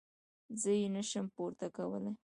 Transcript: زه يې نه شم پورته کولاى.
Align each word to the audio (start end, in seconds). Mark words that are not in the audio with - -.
زه 0.61 0.71
يې 0.79 0.87
نه 0.95 1.01
شم 1.09 1.25
پورته 1.35 1.67
کولاى. 1.75 2.13